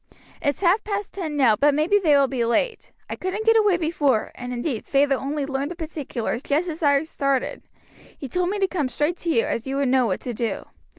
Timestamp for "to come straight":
8.57-9.17